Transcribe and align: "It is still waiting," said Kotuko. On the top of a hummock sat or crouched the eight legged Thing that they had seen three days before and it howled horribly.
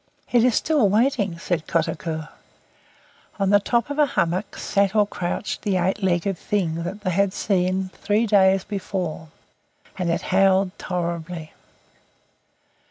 "It 0.31 0.43
is 0.43 0.55
still 0.55 0.89
waiting," 0.89 1.37
said 1.37 1.67
Kotuko. 1.67 2.27
On 3.37 3.51
the 3.51 3.59
top 3.59 3.91
of 3.91 3.99
a 3.99 4.07
hummock 4.17 4.57
sat 4.57 4.95
or 4.95 5.05
crouched 5.05 5.61
the 5.61 5.77
eight 5.77 6.01
legged 6.01 6.39
Thing 6.39 6.81
that 6.85 7.01
they 7.01 7.11
had 7.11 7.33
seen 7.33 7.91
three 7.93 8.25
days 8.25 8.63
before 8.63 9.27
and 9.99 10.09
it 10.09 10.23
howled 10.23 10.71
horribly. 10.81 11.53